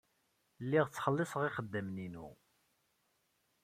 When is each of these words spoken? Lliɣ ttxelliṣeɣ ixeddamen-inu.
Lliɣ 0.63 0.85
ttxelliṣeɣ 0.87 1.43
ixeddamen-inu. 1.45 2.27